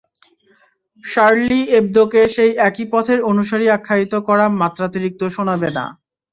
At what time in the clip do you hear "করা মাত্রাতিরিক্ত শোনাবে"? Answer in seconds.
4.27-5.69